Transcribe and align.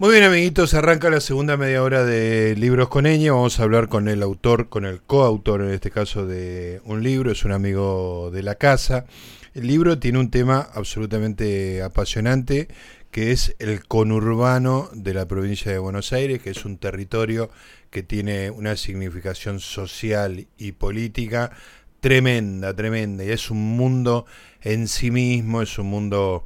Muy 0.00 0.12
bien, 0.12 0.22
amiguitos, 0.22 0.74
arranca 0.74 1.10
la 1.10 1.20
segunda 1.20 1.56
media 1.56 1.82
hora 1.82 2.04
de 2.04 2.54
Libros 2.54 2.88
con 2.88 3.04
Eña. 3.04 3.32
Vamos 3.32 3.58
a 3.58 3.64
hablar 3.64 3.88
con 3.88 4.06
el 4.06 4.22
autor, 4.22 4.68
con 4.68 4.84
el 4.84 5.02
coautor 5.02 5.60
en 5.60 5.70
este 5.70 5.90
caso 5.90 6.24
de 6.24 6.80
un 6.84 7.02
libro, 7.02 7.32
es 7.32 7.44
un 7.44 7.50
amigo 7.50 8.30
de 8.32 8.44
la 8.44 8.54
casa. 8.54 9.06
El 9.54 9.66
libro 9.66 9.98
tiene 9.98 10.20
un 10.20 10.30
tema 10.30 10.68
absolutamente 10.72 11.82
apasionante, 11.82 12.68
que 13.10 13.32
es 13.32 13.56
el 13.58 13.88
conurbano 13.88 14.88
de 14.92 15.14
la 15.14 15.26
provincia 15.26 15.72
de 15.72 15.78
Buenos 15.78 16.12
Aires, 16.12 16.40
que 16.42 16.50
es 16.50 16.64
un 16.64 16.78
territorio 16.78 17.50
que 17.90 18.04
tiene 18.04 18.52
una 18.52 18.76
significación 18.76 19.58
social 19.58 20.46
y 20.58 20.72
política 20.72 21.50
tremenda, 21.98 22.72
tremenda. 22.72 23.24
Y 23.24 23.30
es 23.30 23.50
un 23.50 23.76
mundo 23.76 24.26
en 24.62 24.86
sí 24.86 25.10
mismo, 25.10 25.60
es 25.60 25.76
un 25.76 25.88
mundo 25.88 26.44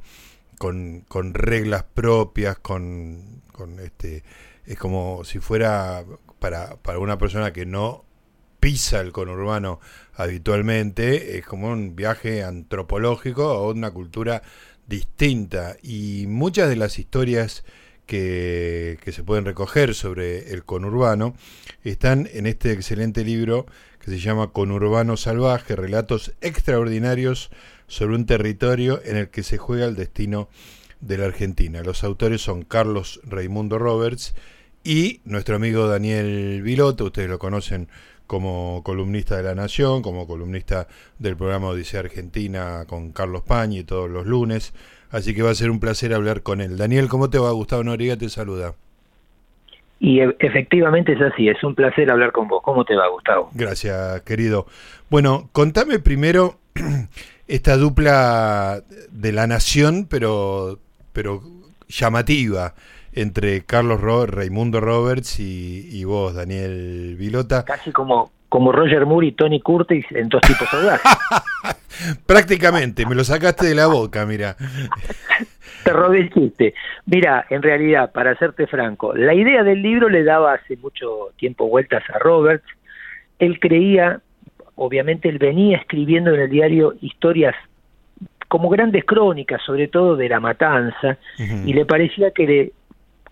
con, 0.57 1.01
con 1.07 1.35
reglas 1.35 1.83
propias, 1.93 2.57
con 2.57 3.42
con 3.53 3.79
este 3.79 4.23
es 4.65 4.77
como 4.77 5.23
si 5.23 5.39
fuera 5.39 6.03
para, 6.39 6.75
para 6.77 6.99
una 6.99 7.17
persona 7.17 7.53
que 7.53 7.65
no 7.65 8.03
pisa 8.59 9.01
el 9.01 9.11
conurbano 9.11 9.79
habitualmente, 10.15 11.37
es 11.37 11.45
como 11.45 11.67
un 11.67 11.95
viaje 11.95 12.43
antropológico 12.43 13.43
a 13.43 13.67
una 13.69 13.91
cultura 13.91 14.41
distinta. 14.87 15.75
Y 15.81 16.25
muchas 16.27 16.69
de 16.69 16.77
las 16.77 16.97
historias 16.97 17.65
que, 18.05 18.97
que, 19.03 19.11
se 19.11 19.23
pueden 19.23 19.45
recoger 19.45 19.95
sobre 19.95 20.53
el 20.53 20.63
conurbano 20.63 21.35
están 21.83 22.29
en 22.31 22.47
este 22.47 22.71
excelente 22.71 23.23
libro 23.25 23.65
que 23.99 24.11
se 24.11 24.19
llama 24.19 24.51
Conurbano 24.51 25.17
Salvaje, 25.17 25.75
relatos 25.75 26.33
extraordinarios 26.41 27.49
sobre 27.87 28.15
un 28.15 28.25
territorio 28.25 29.01
en 29.03 29.17
el 29.17 29.29
que 29.29 29.43
se 29.43 29.57
juega 29.57 29.85
el 29.85 29.95
destino 29.95 30.49
de 31.05 31.17
la 31.17 31.25
Argentina. 31.25 31.81
Los 31.83 32.03
autores 32.03 32.41
son 32.41 32.63
Carlos 32.63 33.21
Raimundo 33.23 33.77
Roberts 33.77 34.35
y 34.83 35.21
nuestro 35.25 35.55
amigo 35.55 35.87
Daniel 35.87 36.61
Viloto, 36.61 37.05
ustedes 37.05 37.29
lo 37.29 37.39
conocen 37.39 37.87
como 38.27 38.81
columnista 38.83 39.37
de 39.37 39.43
La 39.43 39.55
Nación, 39.55 40.01
como 40.01 40.27
columnista 40.27 40.87
del 41.19 41.35
programa 41.35 41.67
Odisea 41.67 41.99
Argentina 41.99 42.85
con 42.87 43.11
Carlos 43.11 43.43
Pañi 43.43 43.83
todos 43.83 44.09
los 44.09 44.25
lunes, 44.25 44.73
así 45.11 45.35
que 45.35 45.41
va 45.41 45.51
a 45.51 45.55
ser 45.55 45.69
un 45.69 45.79
placer 45.79 46.13
hablar 46.13 46.41
con 46.41 46.61
él. 46.61 46.77
Daniel, 46.77 47.07
¿cómo 47.09 47.29
te 47.29 47.37
va? 47.37 47.51
Gustavo 47.51 47.83
Noriega 47.83 48.17
te 48.17 48.29
saluda. 48.29 48.73
Y 49.99 50.19
e, 50.19 50.35
efectivamente 50.39 51.13
es 51.13 51.21
así, 51.21 51.47
es 51.47 51.63
un 51.63 51.75
placer 51.75 52.09
hablar 52.11 52.31
con 52.31 52.47
vos. 52.47 52.61
¿Cómo 52.63 52.83
te 52.83 52.95
va, 52.95 53.07
Gustavo? 53.07 53.49
Gracias, 53.53 54.21
querido. 54.21 54.65
Bueno, 55.09 55.49
contame 55.51 55.99
primero 55.99 56.55
esta 57.47 57.77
dupla 57.77 58.81
de 59.11 59.31
la 59.31 59.47
nación, 59.47 60.07
pero 60.09 60.79
pero 61.13 61.41
llamativa 61.87 62.73
entre 63.13 63.63
Carlos 63.63 64.01
Raimundo 64.01 64.81
Roberts 64.81 65.39
y, 65.39 66.03
vos, 66.03 66.33
Daniel 66.33 67.15
Vilota. 67.17 67.63
Casi 67.63 67.91
como, 67.91 68.31
como 68.49 68.71
Roger 68.71 69.05
Moore 69.05 69.27
y 69.27 69.31
Tony 69.33 69.61
Curtis 69.61 70.05
en 70.11 70.29
dos 70.29 70.41
tipos 70.41 70.71
audaces. 70.73 71.11
Prácticamente, 72.25 73.05
me 73.05 73.15
lo 73.15 73.23
sacaste 73.23 73.67
de 73.67 73.75
la 73.75 73.87
boca, 73.87 74.25
mira. 74.25 74.55
Te 75.83 75.91
robé 75.91 76.21
el 76.21 76.33
chiste. 76.33 76.73
Mira, 77.05 77.45
en 77.49 77.61
realidad, 77.61 78.11
para 78.11 78.31
hacerte 78.31 78.67
franco, 78.67 79.13
la 79.13 79.33
idea 79.33 79.63
del 79.63 79.81
libro 79.81 80.09
le 80.09 80.23
daba 80.23 80.53
hace 80.53 80.77
mucho 80.77 81.31
tiempo 81.37 81.67
vueltas 81.67 82.03
a 82.09 82.19
Roberts. 82.19 82.65
Él 83.37 83.59
creía, 83.59 84.21
obviamente 84.75 85.27
él 85.29 85.39
venía 85.39 85.77
escribiendo 85.77 86.33
en 86.33 86.39
el 86.39 86.49
diario 86.49 86.95
historias 87.01 87.55
como 88.53 88.69
grandes 88.69 89.03
crónicas, 89.03 89.63
sobre 89.65 89.87
todo 89.87 90.15
de 90.15 90.29
la 90.29 90.39
matanza, 90.39 91.17
y 91.65 91.73
le 91.73 91.87
parecía 91.87 92.29
que 92.29 92.45
le 92.45 92.71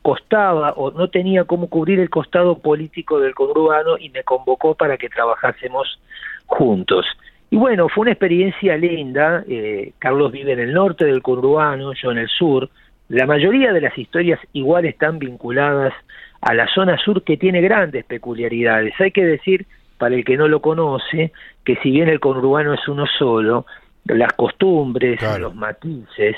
costaba 0.02 0.72
o 0.72 0.90
no 0.90 1.12
tenía 1.12 1.44
cómo 1.44 1.70
cubrir 1.70 2.00
el 2.00 2.10
costado 2.10 2.58
político 2.58 3.20
del 3.20 3.36
conurbano 3.36 4.00
y 4.00 4.10
me 4.10 4.24
convocó 4.24 4.74
para 4.74 4.98
que 4.98 5.10
trabajásemos 5.10 6.00
juntos. 6.48 7.06
Y 7.52 7.58
bueno, 7.58 7.88
fue 7.88 8.02
una 8.02 8.14
experiencia 8.14 8.76
linda. 8.78 9.44
Eh, 9.48 9.94
Carlos 10.00 10.32
vive 10.32 10.54
en 10.54 10.60
el 10.60 10.74
norte 10.74 11.06
del 11.06 11.22
conurbano, 11.22 11.94
yo 11.94 12.12
en 12.12 12.18
el 12.18 12.28
sur. 12.28 12.68
La 13.08 13.28
mayoría 13.28 13.74
de 13.74 13.82
las 13.82 13.96
historias 13.96 14.40
igual 14.54 14.86
están 14.86 15.20
vinculadas 15.20 15.94
a 16.42 16.56
la 16.56 16.66
zona 16.74 16.98
sur 16.98 17.24
que 17.24 17.38
tiene 17.38 17.62
grandes 17.62 18.06
peculiaridades. 18.06 19.00
Hay 19.00 19.12
que 19.12 19.24
decir, 19.24 19.68
para 20.00 20.16
el 20.16 20.26
que 20.26 20.36
no 20.36 20.48
lo 20.48 20.64
conoce, 20.64 21.32
que 21.64 21.76
si 21.84 21.92
bien 21.92 22.10
el 22.10 22.20
conurbano 22.20 22.74
es 22.74 22.88
uno 22.88 23.06
solo, 23.20 23.68
las 24.06 24.34
costumbres, 24.34 25.20
los 25.40 25.56
matices, 25.56 26.36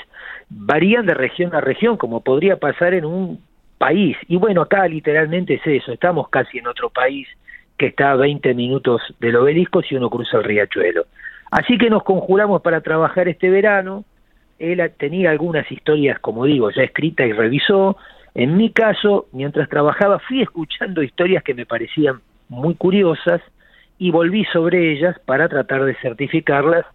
varían 0.49 1.05
de 1.05 1.13
región 1.13 1.55
a 1.55 1.61
región, 1.61 1.97
como 1.97 2.21
podría 2.21 2.57
pasar 2.57 2.93
en 2.93 3.05
un 3.05 3.41
país. 3.77 4.17
Y 4.27 4.37
bueno, 4.37 4.61
acá 4.61 4.87
literalmente 4.87 5.55
es 5.55 5.65
eso, 5.65 5.91
estamos 5.91 6.29
casi 6.29 6.59
en 6.59 6.67
otro 6.67 6.89
país 6.89 7.27
que 7.77 7.87
está 7.87 8.11
a 8.11 8.15
20 8.15 8.53
minutos 8.53 9.01
del 9.19 9.35
obelisco 9.35 9.81
si 9.81 9.95
uno 9.95 10.09
cruza 10.09 10.37
el 10.37 10.43
riachuelo. 10.43 11.05
Así 11.51 11.77
que 11.77 11.89
nos 11.89 12.03
conjuramos 12.03 12.61
para 12.61 12.81
trabajar 12.81 13.27
este 13.27 13.49
verano. 13.49 14.05
Él 14.59 14.81
tenía 14.97 15.31
algunas 15.31 15.69
historias, 15.71 16.19
como 16.19 16.45
digo, 16.45 16.71
ya 16.71 16.83
escritas 16.83 17.27
y 17.27 17.33
revisó. 17.33 17.97
En 18.35 18.57
mi 18.57 18.71
caso, 18.71 19.27
mientras 19.31 19.69
trabajaba, 19.69 20.19
fui 20.19 20.41
escuchando 20.41 21.03
historias 21.03 21.43
que 21.43 21.53
me 21.53 21.65
parecían 21.65 22.21
muy 22.49 22.75
curiosas 22.75 23.41
y 23.97 24.11
volví 24.11 24.45
sobre 24.45 24.93
ellas 24.93 25.17
para 25.25 25.47
tratar 25.47 25.85
de 25.85 25.95
certificarlas 25.95 26.85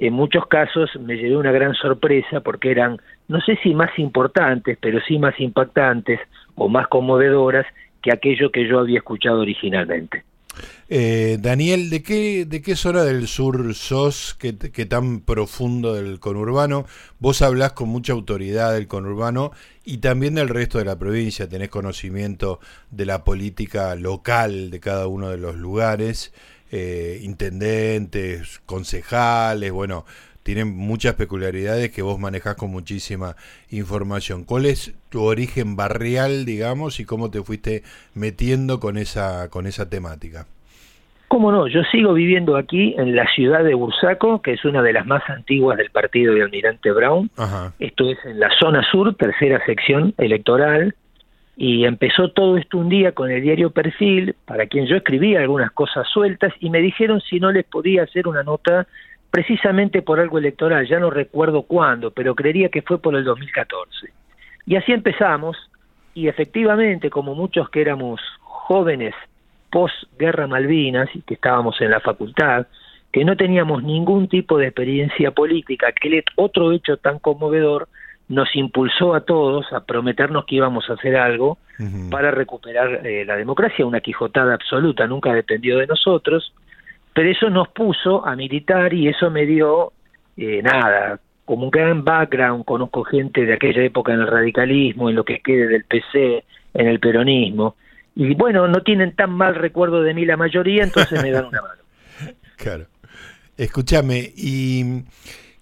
en 0.00 0.14
muchos 0.14 0.46
casos 0.46 0.90
me 0.98 1.16
llevé 1.16 1.36
una 1.36 1.52
gran 1.52 1.74
sorpresa 1.74 2.40
porque 2.40 2.70
eran, 2.70 2.96
no 3.28 3.38
sé 3.42 3.58
si 3.62 3.74
más 3.74 3.96
importantes, 3.98 4.78
pero 4.80 4.98
sí 5.06 5.18
más 5.18 5.38
impactantes 5.38 6.18
o 6.54 6.70
más 6.70 6.88
conmovedoras 6.88 7.66
que 8.02 8.10
aquello 8.10 8.50
que 8.50 8.66
yo 8.66 8.78
había 8.78 8.98
escuchado 8.98 9.40
originalmente. 9.40 10.24
Eh, 10.88 11.36
Daniel, 11.38 11.90
¿de 11.90 12.02
qué, 12.02 12.46
¿de 12.46 12.62
qué 12.62 12.76
zona 12.76 13.04
del 13.04 13.28
sur 13.28 13.74
sos? 13.74 14.34
¿Qué, 14.40 14.56
¿Qué, 14.56 14.86
tan 14.86 15.20
profundo 15.20 15.94
del 15.94 16.18
conurbano? 16.18 16.86
Vos 17.18 17.42
hablás 17.42 17.72
con 17.72 17.90
mucha 17.90 18.14
autoridad 18.14 18.72
del 18.72 18.88
conurbano 18.88 19.52
y 19.84 19.98
también 19.98 20.34
del 20.34 20.48
resto 20.48 20.78
de 20.78 20.86
la 20.86 20.98
provincia, 20.98 21.46
tenés 21.46 21.68
conocimiento 21.68 22.58
de 22.90 23.04
la 23.04 23.22
política 23.22 23.94
local 23.96 24.70
de 24.70 24.80
cada 24.80 25.06
uno 25.06 25.28
de 25.28 25.36
los 25.36 25.56
lugares 25.56 26.32
eh, 26.70 27.18
intendentes, 27.22 28.60
concejales, 28.66 29.72
bueno, 29.72 30.04
tienen 30.42 30.76
muchas 30.76 31.14
peculiaridades 31.14 31.90
que 31.90 32.02
vos 32.02 32.18
manejás 32.18 32.56
con 32.56 32.70
muchísima 32.70 33.36
información. 33.70 34.44
¿Cuál 34.44 34.66
es 34.66 34.94
tu 35.10 35.22
origen 35.22 35.76
barrial, 35.76 36.44
digamos, 36.44 36.98
y 37.00 37.04
cómo 37.04 37.30
te 37.30 37.42
fuiste 37.42 37.82
metiendo 38.14 38.80
con 38.80 38.96
esa, 38.96 39.48
con 39.50 39.66
esa 39.66 39.88
temática? 39.88 40.46
Cómo 41.28 41.52
no, 41.52 41.68
yo 41.68 41.82
sigo 41.92 42.12
viviendo 42.12 42.56
aquí 42.56 42.96
en 42.98 43.14
la 43.14 43.24
ciudad 43.32 43.62
de 43.62 43.74
Bursaco, 43.74 44.42
que 44.42 44.54
es 44.54 44.64
una 44.64 44.82
de 44.82 44.92
las 44.92 45.06
más 45.06 45.22
antiguas 45.30 45.78
del 45.78 45.90
partido 45.90 46.34
de 46.34 46.42
Almirante 46.42 46.90
Brown. 46.90 47.30
Esto 47.78 48.10
es 48.10 48.18
en 48.24 48.40
la 48.40 48.50
zona 48.58 48.82
sur, 48.90 49.14
tercera 49.14 49.64
sección 49.64 50.12
electoral. 50.18 50.96
Y 51.62 51.84
empezó 51.84 52.30
todo 52.30 52.56
esto 52.56 52.78
un 52.78 52.88
día 52.88 53.12
con 53.12 53.30
el 53.30 53.42
diario 53.42 53.68
Perfil, 53.68 54.34
para 54.46 54.64
quien 54.64 54.86
yo 54.86 54.96
escribía 54.96 55.40
algunas 55.40 55.70
cosas 55.72 56.08
sueltas, 56.08 56.54
y 56.58 56.70
me 56.70 56.78
dijeron 56.78 57.20
si 57.20 57.38
no 57.38 57.52
les 57.52 57.66
podía 57.66 58.04
hacer 58.04 58.26
una 58.26 58.42
nota 58.42 58.86
precisamente 59.30 60.00
por 60.00 60.20
algo 60.20 60.38
electoral, 60.38 60.88
ya 60.88 60.98
no 60.98 61.10
recuerdo 61.10 61.64
cuándo, 61.64 62.12
pero 62.12 62.34
creería 62.34 62.70
que 62.70 62.80
fue 62.80 62.96
por 62.96 63.14
el 63.14 63.24
2014. 63.24 64.08
Y 64.64 64.76
así 64.76 64.92
empezamos, 64.92 65.54
y 66.14 66.28
efectivamente, 66.28 67.10
como 67.10 67.34
muchos 67.34 67.68
que 67.68 67.82
éramos 67.82 68.22
jóvenes 68.38 69.14
post-guerra 69.70 70.46
Malvinas 70.46 71.10
y 71.14 71.20
que 71.20 71.34
estábamos 71.34 71.78
en 71.82 71.90
la 71.90 72.00
facultad, 72.00 72.68
que 73.12 73.22
no 73.22 73.36
teníamos 73.36 73.82
ningún 73.82 74.28
tipo 74.28 74.56
de 74.56 74.68
experiencia 74.68 75.32
política, 75.32 75.92
que 75.92 76.24
otro 76.36 76.72
hecho 76.72 76.96
tan 76.96 77.18
conmovedor 77.18 77.86
nos 78.30 78.54
impulsó 78.54 79.14
a 79.14 79.22
todos 79.22 79.66
a 79.72 79.80
prometernos 79.80 80.44
que 80.46 80.54
íbamos 80.54 80.88
a 80.88 80.92
hacer 80.94 81.16
algo 81.16 81.58
para 82.10 82.30
recuperar 82.30 83.04
eh, 83.06 83.24
la 83.24 83.36
democracia, 83.36 83.86
una 83.86 84.00
quijotada 84.00 84.54
absoluta, 84.54 85.06
nunca 85.06 85.32
dependió 85.32 85.78
de 85.78 85.86
nosotros, 85.86 86.52
pero 87.12 87.28
eso 87.28 87.50
nos 87.50 87.68
puso 87.68 88.24
a 88.24 88.36
militar 88.36 88.94
y 88.94 89.08
eso 89.08 89.30
me 89.30 89.46
dio, 89.46 89.92
eh, 90.36 90.62
nada, 90.62 91.18
como 91.44 91.64
un 91.64 91.70
gran 91.70 92.04
background, 92.04 92.64
conozco 92.64 93.02
gente 93.02 93.44
de 93.44 93.54
aquella 93.54 93.82
época 93.82 94.12
en 94.12 94.20
el 94.20 94.28
radicalismo, 94.28 95.10
en 95.10 95.16
lo 95.16 95.24
que 95.24 95.40
quede 95.40 95.66
del 95.66 95.84
PC, 95.84 96.44
en 96.74 96.86
el 96.86 97.00
peronismo, 97.00 97.74
y 98.14 98.34
bueno, 98.34 98.68
no 98.68 98.82
tienen 98.82 99.16
tan 99.16 99.30
mal 99.32 99.56
recuerdo 99.56 100.02
de 100.02 100.14
mí 100.14 100.24
la 100.24 100.36
mayoría, 100.36 100.84
entonces 100.84 101.20
me 101.20 101.30
dan 101.32 101.46
una 101.46 101.62
mano. 101.62 101.74
Claro. 102.56 102.84
Escúchame, 103.56 104.32
¿y 104.36 105.02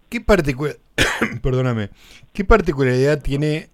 qué 0.09 0.21
particular, 0.21 0.75
perdóname, 1.43 1.91
qué 2.33 2.45
particularidad 2.45 3.23
tiene 3.23 3.69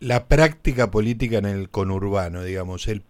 la 0.00 0.26
práctica 0.26 0.90
política 0.90 1.38
en 1.38 1.46
el 1.46 1.70
conurbano, 1.70 2.42
digamos, 2.44 2.88
el, 2.88 3.02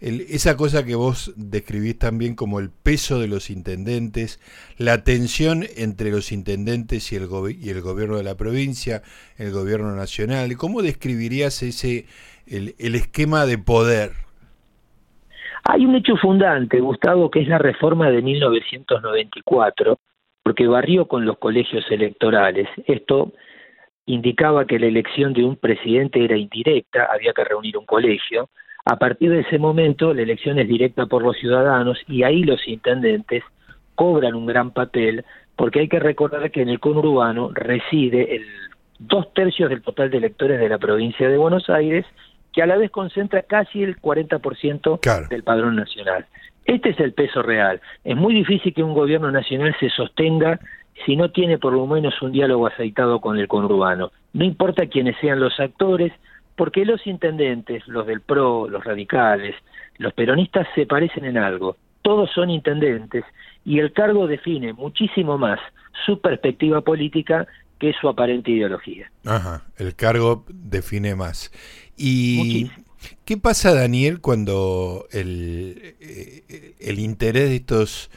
esa 0.00 0.56
cosa 0.56 0.84
que 0.84 0.94
vos 0.94 1.32
describís 1.36 1.98
también 1.98 2.36
como 2.36 2.60
el 2.60 2.70
peso 2.70 3.18
de 3.18 3.26
los 3.26 3.50
intendentes, 3.50 4.40
la 4.78 5.02
tensión 5.02 5.64
entre 5.76 6.10
los 6.10 6.30
intendentes 6.30 7.12
y 7.12 7.16
el, 7.16 7.28
y 7.60 7.70
el 7.70 7.80
gobierno 7.80 8.16
de 8.16 8.22
la 8.22 8.36
provincia, 8.36 9.02
el 9.38 9.50
gobierno 9.50 9.94
nacional. 9.96 10.56
¿Cómo 10.56 10.82
describirías 10.82 11.62
ese 11.64 12.06
el, 12.46 12.76
el 12.78 12.94
esquema 12.94 13.44
de 13.46 13.58
poder? 13.58 14.12
Hay 15.64 15.84
un 15.84 15.96
hecho 15.96 16.16
fundante, 16.16 16.80
Gustavo, 16.80 17.30
que 17.30 17.40
es 17.40 17.48
la 17.48 17.58
reforma 17.58 18.08
de 18.10 18.22
1994, 18.22 19.98
porque 20.48 20.66
barrió 20.66 21.06
con 21.06 21.26
los 21.26 21.36
colegios 21.36 21.84
electorales. 21.90 22.66
Esto 22.86 23.34
indicaba 24.06 24.64
que 24.64 24.78
la 24.78 24.86
elección 24.86 25.34
de 25.34 25.44
un 25.44 25.56
presidente 25.56 26.24
era 26.24 26.38
indirecta, 26.38 27.06
había 27.12 27.34
que 27.34 27.44
reunir 27.44 27.76
un 27.76 27.84
colegio. 27.84 28.48
A 28.86 28.96
partir 28.96 29.30
de 29.30 29.40
ese 29.40 29.58
momento, 29.58 30.14
la 30.14 30.22
elección 30.22 30.58
es 30.58 30.66
directa 30.66 31.04
por 31.04 31.22
los 31.22 31.36
ciudadanos 31.36 31.98
y 32.06 32.22
ahí 32.22 32.44
los 32.44 32.66
intendentes 32.66 33.44
cobran 33.94 34.34
un 34.34 34.46
gran 34.46 34.70
papel, 34.70 35.22
porque 35.54 35.80
hay 35.80 35.88
que 35.90 36.00
recordar 36.00 36.50
que 36.50 36.62
en 36.62 36.70
el 36.70 36.80
conurbano 36.80 37.50
reside 37.52 38.36
el 38.36 38.46
dos 38.98 39.34
tercios 39.34 39.68
del 39.68 39.82
total 39.82 40.08
de 40.08 40.16
electores 40.16 40.58
de 40.58 40.68
la 40.70 40.78
provincia 40.78 41.28
de 41.28 41.36
Buenos 41.36 41.68
Aires, 41.68 42.06
que 42.54 42.62
a 42.62 42.66
la 42.66 42.78
vez 42.78 42.90
concentra 42.90 43.42
casi 43.42 43.82
el 43.82 44.00
40% 44.00 45.28
del 45.28 45.42
padrón 45.42 45.76
nacional. 45.76 46.24
Este 46.68 46.90
es 46.90 47.00
el 47.00 47.14
peso 47.14 47.42
real. 47.42 47.80
Es 48.04 48.14
muy 48.14 48.34
difícil 48.34 48.74
que 48.74 48.82
un 48.82 48.92
gobierno 48.92 49.32
nacional 49.32 49.74
se 49.80 49.88
sostenga 49.88 50.60
si 51.06 51.16
no 51.16 51.30
tiene 51.30 51.56
por 51.56 51.72
lo 51.72 51.86
menos 51.86 52.20
un 52.20 52.30
diálogo 52.30 52.66
aceitado 52.66 53.22
con 53.22 53.38
el 53.38 53.48
conurbano. 53.48 54.12
No 54.34 54.44
importa 54.44 54.86
quiénes 54.86 55.16
sean 55.18 55.40
los 55.40 55.58
actores, 55.58 56.12
porque 56.56 56.84
los 56.84 57.06
intendentes, 57.06 57.88
los 57.88 58.06
del 58.06 58.20
PRO, 58.20 58.68
los 58.68 58.84
radicales, 58.84 59.54
los 59.96 60.12
peronistas 60.12 60.68
se 60.74 60.84
parecen 60.84 61.24
en 61.24 61.38
algo. 61.38 61.78
Todos 62.02 62.30
son 62.34 62.50
intendentes 62.50 63.24
y 63.64 63.78
el 63.78 63.94
cargo 63.94 64.26
define 64.26 64.74
muchísimo 64.74 65.38
más 65.38 65.60
su 66.04 66.20
perspectiva 66.20 66.82
política 66.82 67.46
que 67.78 67.94
su 67.98 68.10
aparente 68.10 68.50
ideología. 68.50 69.10
Ajá, 69.24 69.62
el 69.78 69.94
cargo 69.94 70.44
define 70.48 71.14
más. 71.14 71.50
Y 71.96 72.70
¿Qué 73.24 73.36
pasa, 73.36 73.74
Daniel, 73.74 74.20
cuando 74.20 75.06
el, 75.12 75.96
eh, 76.00 76.74
el 76.80 76.98
interés 76.98 77.48
de 77.48 77.56
estos 77.56 78.10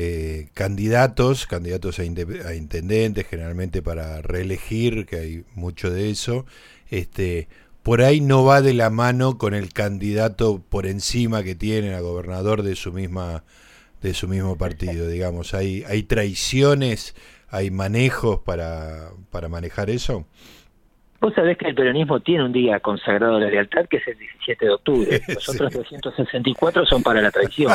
eh, 0.00 0.48
candidatos, 0.54 1.46
candidatos 1.46 1.98
a, 1.98 2.04
intendentes, 2.04 3.26
generalmente 3.26 3.82
para 3.82 4.22
reelegir, 4.22 5.06
que 5.06 5.16
hay 5.16 5.44
mucho 5.54 5.90
de 5.90 6.10
eso, 6.10 6.46
este, 6.90 7.48
por 7.82 8.02
ahí 8.02 8.20
no 8.20 8.44
va 8.44 8.60
de 8.62 8.74
la 8.74 8.90
mano 8.90 9.38
con 9.38 9.54
el 9.54 9.72
candidato 9.72 10.62
por 10.68 10.86
encima 10.86 11.42
que 11.42 11.54
tienen 11.54 11.94
a 11.94 12.00
gobernador 12.00 12.62
de 12.62 12.76
su 12.76 12.92
misma 12.92 13.44
de 14.00 14.14
su 14.14 14.28
mismo 14.28 14.56
partido, 14.56 15.08
digamos, 15.08 15.54
hay 15.54 15.82
hay 15.88 16.04
traiciones, 16.04 17.16
hay 17.48 17.70
manejos 17.72 18.40
para 18.40 19.10
para 19.30 19.48
manejar 19.48 19.90
eso. 19.90 20.26
Vos 21.20 21.34
sabés 21.34 21.58
que 21.58 21.66
el 21.66 21.74
peronismo 21.74 22.20
tiene 22.20 22.44
un 22.44 22.52
día 22.52 22.78
consagrado 22.78 23.36
a 23.36 23.40
la 23.40 23.50
lealtad, 23.50 23.86
que 23.86 23.96
es 23.96 24.06
el 24.06 24.18
17 24.18 24.64
de 24.64 24.70
octubre. 24.70 25.20
Los 25.28 25.48
otros 25.48 25.72
264 25.72 26.86
son 26.86 27.02
para 27.02 27.20
la 27.20 27.32
traición. 27.32 27.72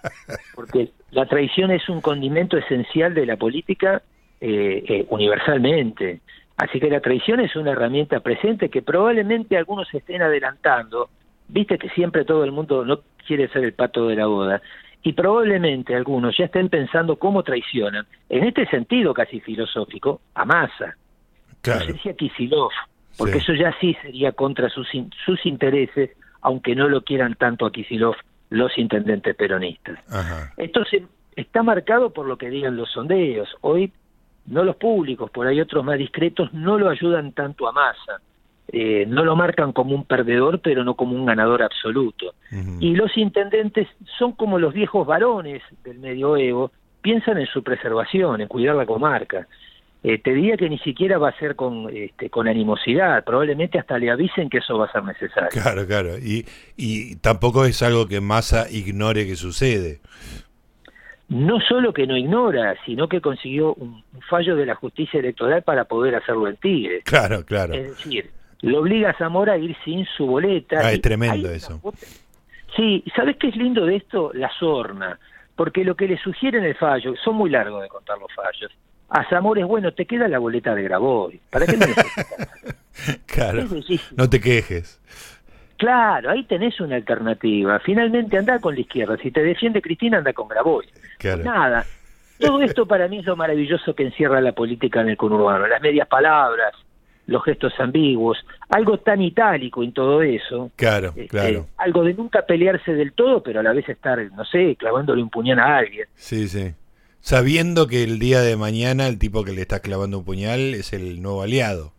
Porque 0.54 0.88
la 1.10 1.26
traición 1.26 1.70
es 1.72 1.88
un 1.90 2.00
condimento 2.00 2.56
esencial 2.56 3.12
de 3.12 3.26
la 3.26 3.36
política 3.36 4.02
eh, 4.40 4.82
eh, 4.88 5.06
universalmente. 5.10 6.20
Así 6.56 6.80
que 6.80 6.88
la 6.88 7.00
traición 7.00 7.40
es 7.40 7.54
una 7.54 7.72
herramienta 7.72 8.20
presente 8.20 8.70
que 8.70 8.80
probablemente 8.80 9.58
algunos 9.58 9.92
estén 9.92 10.22
adelantando. 10.22 11.10
Viste 11.48 11.76
que 11.76 11.90
siempre 11.90 12.24
todo 12.24 12.44
el 12.44 12.52
mundo 12.52 12.82
no 12.86 13.00
quiere 13.26 13.48
ser 13.48 13.64
el 13.64 13.74
pato 13.74 14.08
de 14.08 14.16
la 14.16 14.26
boda. 14.26 14.62
Y 15.02 15.12
probablemente 15.12 15.94
algunos 15.94 16.34
ya 16.36 16.46
estén 16.46 16.70
pensando 16.70 17.16
cómo 17.16 17.42
traicionan, 17.42 18.06
en 18.30 18.44
este 18.44 18.66
sentido 18.66 19.12
casi 19.12 19.38
filosófico, 19.40 20.22
a 20.34 20.46
Massa 20.46 20.96
Claro. 21.72 21.94
No 22.04 22.16
Kisilov, 22.16 22.70
porque 23.18 23.38
eso 23.38 23.52
ya 23.54 23.74
sí 23.80 23.96
sería 24.02 24.32
contra 24.32 24.68
sus, 24.68 24.88
sus 25.24 25.44
intereses, 25.46 26.10
aunque 26.40 26.74
no 26.74 26.88
lo 26.88 27.02
quieran 27.02 27.34
tanto 27.34 27.66
a 27.66 27.72
Kisilov 27.72 28.16
los 28.50 28.76
intendentes 28.78 29.34
peronistas. 29.34 29.98
Esto 30.56 30.82
está 31.34 31.62
marcado 31.62 32.10
por 32.10 32.26
lo 32.26 32.38
que 32.38 32.50
digan 32.50 32.76
los 32.76 32.90
sondeos. 32.92 33.48
Hoy 33.60 33.92
no 34.46 34.64
los 34.64 34.76
públicos, 34.76 35.30
por 35.30 35.46
ahí 35.46 35.60
otros 35.60 35.84
más 35.84 35.98
discretos, 35.98 36.52
no 36.52 36.78
lo 36.78 36.88
ayudan 36.88 37.32
tanto 37.32 37.68
a 37.68 37.72
Massa. 37.72 38.20
Eh, 38.68 39.06
no 39.06 39.24
lo 39.24 39.36
marcan 39.36 39.72
como 39.72 39.94
un 39.94 40.04
perdedor, 40.04 40.60
pero 40.60 40.82
no 40.82 40.94
como 40.94 41.14
un 41.14 41.24
ganador 41.24 41.62
absoluto. 41.62 42.34
Y 42.80 42.94
los 42.94 43.16
intendentes 43.16 43.88
son 44.18 44.32
como 44.32 44.58
los 44.58 44.74
viejos 44.74 45.06
varones 45.06 45.62
del 45.84 45.98
medioevo, 46.00 46.72
piensan 47.00 47.38
en 47.38 47.46
su 47.46 47.62
preservación, 47.62 48.40
en 48.40 48.48
cuidar 48.48 48.74
la 48.74 48.86
comarca. 48.86 49.46
Eh, 50.08 50.18
te 50.18 50.32
diría 50.32 50.56
que 50.56 50.68
ni 50.68 50.78
siquiera 50.78 51.18
va 51.18 51.30
a 51.30 51.36
ser 51.36 51.56
con, 51.56 51.90
este, 51.92 52.30
con 52.30 52.46
animosidad, 52.46 53.24
probablemente 53.24 53.76
hasta 53.76 53.98
le 53.98 54.08
avisen 54.08 54.48
que 54.48 54.58
eso 54.58 54.78
va 54.78 54.86
a 54.86 54.92
ser 54.92 55.02
necesario. 55.02 55.48
Claro, 55.50 55.84
claro, 55.84 56.16
y, 56.16 56.46
y 56.76 57.16
tampoco 57.16 57.64
es 57.64 57.82
algo 57.82 58.06
que 58.06 58.20
Massa 58.20 58.70
ignore 58.70 59.26
que 59.26 59.34
sucede. 59.34 59.98
No 61.28 61.58
solo 61.58 61.92
que 61.92 62.06
no 62.06 62.16
ignora, 62.16 62.76
sino 62.86 63.08
que 63.08 63.20
consiguió 63.20 63.74
un, 63.74 64.04
fallo 64.28 64.54
de 64.54 64.66
la 64.66 64.76
justicia 64.76 65.18
electoral 65.18 65.62
para 65.62 65.86
poder 65.86 66.14
hacerlo 66.14 66.46
en 66.46 66.56
Tigre. 66.58 67.02
Claro, 67.02 67.44
claro. 67.44 67.74
Es 67.74 67.88
decir, 67.96 68.30
lo 68.60 68.82
obliga 68.82 69.10
a 69.10 69.18
Zamora 69.18 69.54
a 69.54 69.58
ir 69.58 69.76
sin 69.84 70.06
su 70.16 70.24
boleta. 70.24 70.86
Ah, 70.86 70.92
es 70.92 71.00
tremendo 71.00 71.50
eso. 71.50 71.82
Sí, 72.76 73.02
¿sabes 73.16 73.38
qué 73.38 73.48
es 73.48 73.56
lindo 73.56 73.84
de 73.84 73.96
esto? 73.96 74.30
La 74.34 74.52
sorna. 74.56 75.18
Porque 75.56 75.82
lo 75.82 75.96
que 75.96 76.06
le 76.06 76.16
sugiere 76.18 76.58
en 76.58 76.64
el 76.64 76.76
fallo, 76.76 77.14
son 77.24 77.34
muy 77.34 77.50
largos 77.50 77.82
de 77.82 77.88
contar 77.88 78.18
los 78.18 78.32
fallos, 78.32 78.70
a 79.08 79.28
Zamora 79.28 79.60
es 79.60 79.66
bueno, 79.66 79.92
te 79.92 80.04
queda 80.04 80.28
la 80.28 80.38
boleta 80.38 80.74
de 80.74 80.82
Graboy. 80.82 81.40
¿Para 81.50 81.66
qué 81.66 81.76
me 81.76 81.86
Claro, 83.26 83.64
no 84.16 84.28
te 84.28 84.40
quejes. 84.40 85.00
Claro, 85.76 86.30
ahí 86.30 86.44
tenés 86.44 86.80
una 86.80 86.96
alternativa. 86.96 87.78
Finalmente 87.80 88.38
anda 88.38 88.58
con 88.58 88.74
la 88.74 88.80
izquierda. 88.80 89.16
Si 89.18 89.30
te 89.30 89.42
defiende 89.42 89.82
Cristina, 89.82 90.18
anda 90.18 90.32
con 90.32 90.48
Graboy. 90.48 90.86
Nada. 91.44 91.84
Todo 92.40 92.62
esto 92.62 92.86
para 92.86 93.08
mí 93.08 93.18
es 93.18 93.26
lo 93.26 93.36
maravilloso 93.36 93.94
que 93.94 94.04
encierra 94.04 94.40
la 94.40 94.52
política 94.52 95.02
en 95.02 95.10
el 95.10 95.16
conurbano. 95.16 95.66
Las 95.66 95.80
medias 95.80 96.08
palabras, 96.08 96.72
los 97.26 97.44
gestos 97.44 97.74
ambiguos, 97.78 98.38
algo 98.70 98.98
tan 98.98 99.22
itálico 99.22 99.82
en 99.82 99.92
todo 99.92 100.22
eso. 100.22 100.70
Claro, 100.76 101.08
este, 101.08 101.28
claro. 101.28 101.66
Algo 101.76 102.02
de 102.02 102.14
nunca 102.14 102.42
pelearse 102.42 102.94
del 102.94 103.12
todo, 103.12 103.42
pero 103.42 103.60
a 103.60 103.62
la 103.62 103.72
vez 103.72 103.88
estar, 103.88 104.18
no 104.32 104.44
sé, 104.44 104.76
clavándole 104.76 105.22
un 105.22 105.30
puñal 105.30 105.58
a 105.60 105.76
alguien. 105.78 106.08
Sí, 106.14 106.48
sí 106.48 106.74
sabiendo 107.26 107.88
que 107.88 108.04
el 108.04 108.20
día 108.20 108.40
de 108.40 108.56
mañana 108.56 109.08
el 109.08 109.18
tipo 109.18 109.42
que 109.42 109.50
le 109.50 109.62
está 109.62 109.80
clavando 109.80 110.18
un 110.18 110.24
puñal 110.24 110.74
es 110.74 110.92
el 110.92 111.20
nuevo 111.20 111.42
aliado. 111.42 111.92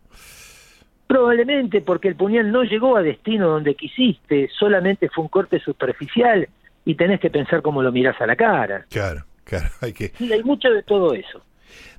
Probablemente 1.05 1.81
porque 1.81 2.07
el 2.07 2.15
puñal 2.15 2.49
no 2.49 2.63
llegó 2.63 2.95
a 2.95 3.01
destino 3.01 3.49
donde 3.49 3.75
quisiste, 3.75 4.49
solamente 4.57 5.09
fue 5.09 5.25
un 5.25 5.27
corte 5.27 5.59
superficial 5.59 6.47
y 6.85 6.95
tenés 6.95 7.19
que 7.19 7.29
pensar 7.29 7.61
cómo 7.61 7.83
lo 7.83 7.91
mirás 7.91 8.19
a 8.21 8.25
la 8.25 8.37
cara. 8.37 8.85
Claro, 8.89 9.25
claro, 9.43 9.67
hay 9.81 9.91
que... 9.91 10.13
Sí, 10.17 10.31
hay 10.31 10.43
mucho 10.43 10.69
de 10.69 10.81
todo 10.83 11.13
eso. 11.13 11.43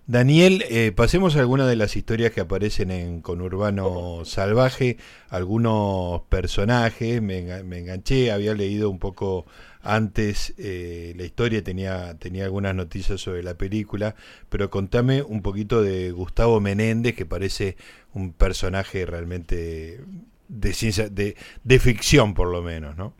Daniel, 0.08 0.64
eh, 0.70 0.90
pasemos 0.96 1.36
a 1.36 1.40
algunas 1.40 1.68
de 1.68 1.76
las 1.76 1.94
historias 1.94 2.30
que 2.30 2.40
aparecen 2.40 2.90
en 2.90 3.20
Conurbano 3.20 4.24
Salvaje, 4.24 4.96
algunos 5.28 6.22
personajes, 6.30 7.20
me, 7.20 7.62
me 7.62 7.78
enganché, 7.80 8.32
había 8.32 8.54
leído 8.54 8.88
un 8.88 8.98
poco 8.98 9.44
antes 9.82 10.54
eh, 10.58 11.12
la 11.14 11.24
historia, 11.24 11.62
tenía, 11.62 12.18
tenía 12.18 12.46
algunas 12.46 12.74
noticias 12.74 13.20
sobre 13.20 13.42
la 13.42 13.52
película, 13.58 14.14
pero 14.48 14.70
contame 14.70 15.20
un 15.20 15.42
poquito 15.42 15.82
de 15.82 16.10
Gustavo 16.10 16.58
Menéndez, 16.58 17.14
que 17.14 17.26
parece 17.26 17.76
un 18.14 18.32
personaje 18.32 19.04
realmente 19.04 20.00
de 20.48 20.72
ciencia, 20.72 21.10
de, 21.10 21.36
de 21.64 21.78
ficción 21.78 22.32
por 22.32 22.50
lo 22.50 22.62
menos, 22.62 22.96
¿no? 22.96 23.12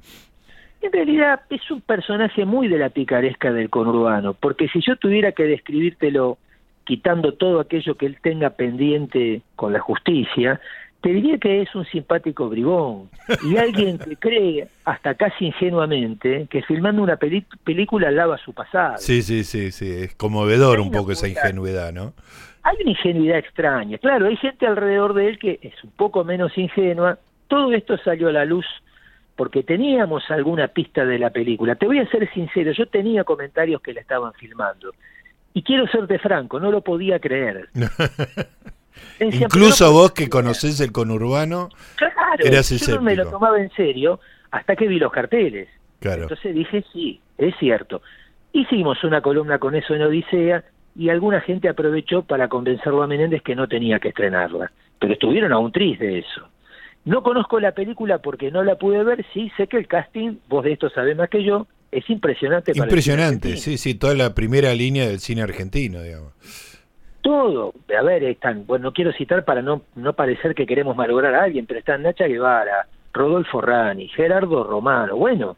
En 0.80 0.90
realidad 0.90 1.42
es 1.50 1.71
un 1.71 1.83
personaje 1.83 2.47
muy 2.47 2.66
de 2.66 2.78
la 2.78 2.88
picaresca 2.88 3.52
del 3.52 3.68
conurbano, 3.68 4.33
porque 4.33 4.68
si 4.68 4.80
yo 4.80 4.97
tuviera 4.97 5.33
que 5.33 5.42
describírtelo 5.42 6.38
quitando 6.88 7.35
todo 7.35 7.61
aquello 7.61 7.97
que 7.97 8.07
él 8.07 8.16
tenga 8.23 8.49
pendiente 8.49 9.42
con 9.57 9.75
la 9.75 9.78
justicia, 9.78 10.59
te 11.02 11.11
diría 11.11 11.37
que 11.37 11.61
es 11.61 11.75
un 11.75 11.85
simpático 11.85 12.49
bribón 12.49 13.11
y 13.45 13.59
alguien 13.59 13.99
que 13.99 14.16
cree, 14.16 14.68
hasta 14.87 15.14
casi 15.14 15.49
ingenuamente, 15.49 16.47
que 16.49 16.62
filmando 16.62 17.02
una 17.02 17.18
película 17.18 18.11
lava 18.11 18.38
su 18.38 18.54
pasado. 18.54 18.97
Sí, 18.97 19.21
sí, 19.21 19.45
sí, 19.45 19.71
sí, 19.71 19.87
es 19.87 20.14
conmovedor 20.14 20.80
un 20.80 20.90
poco 20.90 21.12
esa 21.12 21.28
ingenuidad, 21.28 21.92
¿no? 21.92 22.14
Hay 22.62 22.78
una 22.80 22.92
ingenuidad 22.92 23.37
extraña, 23.37 23.99
claro, 23.99 24.25
hay 24.25 24.37
gente 24.38 24.66
alrededor 24.66 25.12
de 25.12 25.28
él 25.28 25.38
que 25.38 25.59
es 25.61 25.85
un 25.85 25.90
poco 25.90 26.25
menos 26.25 26.57
ingenua. 26.57 27.18
Todo 27.49 27.71
esto 27.75 27.99
salió 27.99 28.28
a 28.28 28.33
la 28.33 28.47
luz 28.47 28.64
porque 29.37 29.62
teníamos 29.62 30.25
alguna 30.30 30.68
pista 30.68 31.04
de 31.04 31.18
la 31.18 31.28
película. 31.28 31.75
Te 31.75 31.85
voy 31.85 31.99
a 31.99 32.09
ser 32.09 32.33
sincero, 32.33 32.73
yo 32.73 32.87
tenía 32.87 33.25
comentarios 33.25 33.83
que 33.83 33.92
la 33.92 34.00
estaban 34.00 34.33
filmando. 34.33 34.92
Y 35.55 35.62
quiero 35.62 35.87
serte 35.88 36.19
franco, 36.19 36.61
no 36.61 36.71
lo 36.71 36.83
podía 36.83 37.19
creer. 37.19 37.69
Incluso 39.21 39.93
vos 39.93 40.12
que 40.12 40.28
conocés 40.28 40.81
el 40.81 40.93
conurbano. 40.93 41.69
Claro, 41.97 42.45
yo 42.45 42.95
no 42.95 43.02
me 43.02 43.17
lo 43.17 43.28
tomaba 43.28 43.61
en 43.61 43.71
serio 43.71 44.21
hasta 44.50 44.76
que 44.76 44.87
vi 44.87 44.99
los 44.99 45.12
carteles. 45.12 45.69
Claro. 46.00 46.23
Entonces 46.23 46.55
dije, 46.55 46.85
sí, 46.93 47.21
es 47.37 47.55
cierto. 47.59 48.02
Hicimos 48.52 49.02
una 49.05 49.21
columna 49.21 49.59
con 49.59 49.75
eso 49.75 49.95
en 49.95 50.02
Odisea 50.02 50.64
y 50.97 51.11
alguna 51.11 51.40
gente 51.40 51.69
aprovechó 51.69 52.23
para 52.23 52.49
convencerlo 52.49 53.02
a 53.02 53.07
Menéndez 53.07 53.43
que 53.43 53.57
no 53.57 53.69
tenía 53.69 53.99
que 53.99 54.09
estrenarla. 54.09 54.73
Pero 54.99 55.12
estuvieron 55.12 55.52
a 55.52 55.59
un 55.59 55.73
tris 55.73 55.99
de 55.99 56.19
eso. 56.19 56.49
No 57.05 57.23
conozco 57.23 57.61
la 57.61 57.73
película 57.73 58.19
porque 58.19 58.50
no 58.50 58.62
la 58.62 58.76
pude 58.76 59.02
ver, 59.05 59.25
sí 59.33 59.50
sé 59.57 59.67
que 59.67 59.78
el 59.78 59.87
casting, 59.87 60.38
vos 60.49 60.64
de 60.64 60.73
esto 60.73 60.90
sabés 60.90 61.17
más 61.17 61.31
que 61.31 61.43
yo, 61.43 61.67
es 61.90 62.09
impresionante. 62.11 62.73
Impresionante, 62.75 63.57
sí, 63.57 63.78
sí, 63.78 63.95
toda 63.95 64.14
la 64.14 64.35
primera 64.35 64.75
línea 64.75 65.07
del 65.09 65.21
cine 65.21 65.42
argentino, 65.42 66.02
digamos. 66.02 66.33
Todo, 67.21 67.75
a 67.99 68.02
ver, 68.02 68.25
están, 68.25 68.66
bueno, 68.66 68.85
no 68.85 68.92
quiero 68.92 69.12
citar 69.12 69.45
para 69.45 69.61
no, 69.61 69.83
no 69.97 70.12
parecer 70.12 70.54
que 70.54 70.66
queremos 70.66 70.97
malograr 70.97 71.35
a 71.35 71.45
alguien, 71.45 71.66
pero 71.66 71.80
están 71.80 72.02
Nacha 72.02 72.26
Guevara, 72.26 72.87
Rodolfo 73.12 73.61
Rani, 73.61 74.09
Gerardo 74.09 74.64
Romano, 74.64 75.16
bueno, 75.16 75.57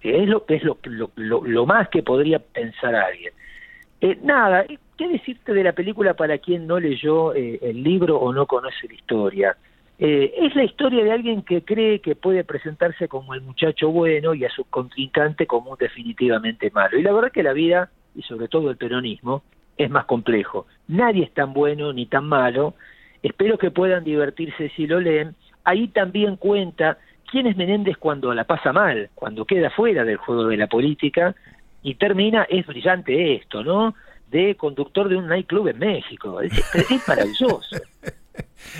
es 0.00 0.28
lo, 0.28 0.44
es 0.48 0.62
lo, 0.62 0.78
lo, 0.84 1.10
lo 1.44 1.66
más 1.66 1.88
que 1.88 2.02
podría 2.02 2.38
pensar 2.38 2.94
alguien. 2.94 3.32
Eh, 4.00 4.18
nada, 4.22 4.64
¿qué 4.96 5.08
decirte 5.08 5.52
de 5.52 5.64
la 5.64 5.72
película 5.72 6.14
para 6.14 6.38
quien 6.38 6.66
no 6.66 6.78
leyó 6.78 7.34
eh, 7.34 7.58
el 7.62 7.82
libro 7.82 8.16
o 8.18 8.32
no 8.32 8.46
conoce 8.46 8.86
la 8.88 8.94
historia? 8.94 9.56
Eh, 10.00 10.32
es 10.38 10.54
la 10.54 10.62
historia 10.62 11.02
de 11.02 11.10
alguien 11.10 11.42
que 11.42 11.64
cree 11.64 12.00
que 12.00 12.14
puede 12.14 12.44
presentarse 12.44 13.08
como 13.08 13.34
el 13.34 13.40
muchacho 13.40 13.90
bueno 13.90 14.32
y 14.32 14.44
a 14.44 14.50
su 14.50 14.64
contrincante 14.64 15.46
como 15.46 15.76
definitivamente 15.76 16.70
malo. 16.70 16.98
Y 16.98 17.02
la 17.02 17.12
verdad 17.12 17.32
que 17.32 17.42
la 17.42 17.52
vida, 17.52 17.90
y 18.14 18.22
sobre 18.22 18.46
todo 18.46 18.70
el 18.70 18.76
peronismo, 18.76 19.42
es 19.76 19.90
más 19.90 20.04
complejo. 20.04 20.66
Nadie 20.86 21.24
es 21.24 21.34
tan 21.34 21.52
bueno 21.52 21.92
ni 21.92 22.06
tan 22.06 22.26
malo. 22.26 22.74
Espero 23.22 23.58
que 23.58 23.72
puedan 23.72 24.04
divertirse 24.04 24.70
si 24.76 24.86
lo 24.86 25.00
leen. 25.00 25.34
Ahí 25.64 25.88
también 25.88 26.36
cuenta 26.36 26.98
quién 27.28 27.46
es 27.48 27.56
Menéndez 27.56 27.96
cuando 27.96 28.32
la 28.34 28.44
pasa 28.44 28.72
mal, 28.72 29.10
cuando 29.14 29.44
queda 29.44 29.70
fuera 29.70 30.04
del 30.04 30.16
juego 30.16 30.46
de 30.46 30.56
la 30.56 30.68
política 30.68 31.34
y 31.82 31.94
termina, 31.96 32.44
es 32.48 32.66
brillante 32.66 33.34
esto, 33.34 33.64
¿no? 33.64 33.94
De 34.30 34.54
conductor 34.56 35.08
de 35.08 35.16
un 35.16 35.26
nightclub 35.26 35.68
en 35.68 35.78
México. 35.78 36.40
Es, 36.40 36.52
es 36.74 37.08
maravilloso. 37.08 37.76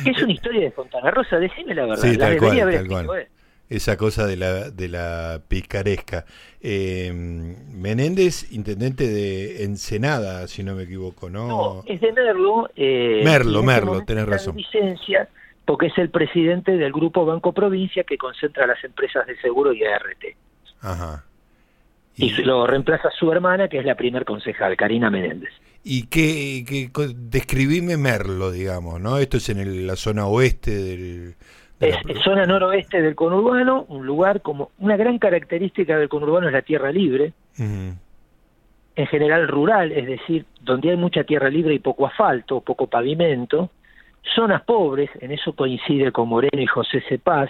es 0.05 0.23
una 0.23 0.33
historia 0.33 0.61
de 0.63 0.71
Fontana 0.71 1.11
Rosa, 1.11 1.39
decime 1.39 1.75
la 1.75 1.87
verdad. 1.87 2.03
Sí, 2.03 2.17
la 2.17 2.29
tal 2.29 2.39
cual, 2.39 2.89
tal 2.89 3.07
cual. 3.07 3.29
Esa 3.69 3.99
cosa 3.99 4.27
de 4.27 4.37
la, 4.37 4.71
de 4.71 4.89
la 4.89 5.43
picaresca. 5.47 6.25
Eh, 6.61 7.13
Menéndez, 7.13 8.51
intendente 8.51 9.07
de 9.07 9.65
Ensenada, 9.65 10.49
si 10.49 10.63
no 10.63 10.75
me 10.75 10.85
equivoco, 10.85 11.29
¿no? 11.29 11.49
No, 11.49 11.83
es 11.87 12.01
de 12.01 12.13
Merlo. 12.13 12.71
Eh, 12.75 13.21
Merlo, 13.25 13.61
este 13.61 13.67
Merlo, 13.67 14.05
tenés 14.05 14.27
razón. 14.27 14.57
Licencia, 14.57 15.29
porque 15.67 15.89
es 15.89 15.99
el 15.99 16.09
presidente 16.09 16.79
del 16.79 16.93
Grupo 16.93 17.27
Banco 17.27 17.53
Provincia 17.53 18.05
que 18.05 18.17
concentra 18.17 18.67
las 18.67 18.83
empresas 18.83 19.27
de 19.27 19.39
seguro 19.41 19.75
y 19.75 19.85
ART. 19.85 20.25
Ajá. 20.81 21.25
Y, 22.19 22.31
lo 22.43 22.67
reemplaza 22.67 23.11
su 23.17 23.31
hermana, 23.31 23.69
que 23.69 23.79
es 23.79 23.85
la 23.85 23.95
primer 23.95 24.25
concejal, 24.25 24.77
Karina 24.77 25.09
Menéndez. 25.09 25.51
Y 25.85 26.07
que, 26.09 26.65
que 26.67 26.91
describime 27.15 27.97
Merlo, 27.97 28.51
digamos, 28.51 29.01
¿no? 29.01 29.19
Esto 29.19 29.37
es 29.37 29.49
en 29.49 29.87
la 29.87 29.95
zona 29.95 30.27
oeste 30.27 30.73
del... 30.73 31.35
es 31.81 31.97
zona 32.25 32.45
noroeste 32.45 33.01
del 33.01 33.15
conurbano, 33.15 33.87
un 33.89 34.05
lugar 34.05 34.43
como... 34.43 34.73
Una 34.79 34.97
gran 34.97 35.19
característica 35.19 35.97
del 35.97 36.09
conurbano 36.09 36.49
es 36.49 36.53
la 36.53 36.63
tierra 36.63 36.91
libre, 36.91 37.33
en 37.57 39.07
general 39.07 39.47
rural, 39.47 39.93
es 39.93 40.07
decir, 40.07 40.45
donde 40.61 40.91
hay 40.91 40.97
mucha 40.97 41.23
tierra 41.23 41.49
libre 41.49 41.75
y 41.75 41.79
poco 41.79 42.07
asfalto, 42.07 42.61
poco 42.61 42.89
pavimento, 42.89 43.71
zonas 44.35 44.63
pobres, 44.63 45.09
en 45.21 45.31
eso 45.31 45.53
coincide 45.53 46.11
con 46.11 46.29
Moreno 46.29 46.61
y 46.61 46.67
José 46.67 47.01
Cepaz, 47.09 47.49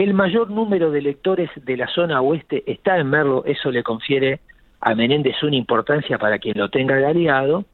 el 0.00 0.14
mayor 0.14 0.50
número 0.50 0.90
de 0.90 1.02
lectores 1.02 1.50
de 1.56 1.76
la 1.76 1.86
zona 1.88 2.22
oeste 2.22 2.64
está 2.66 2.96
en 2.96 3.10
Merlo, 3.10 3.44
eso 3.44 3.70
le 3.70 3.82
confiere 3.82 4.40
a 4.80 4.94
Menéndez 4.94 5.42
una 5.42 5.56
importancia 5.56 6.16
para 6.16 6.38
quien 6.38 6.56
lo 6.56 6.70
tenga 6.70 6.94
de 6.96 7.04
aliado, 7.04 7.66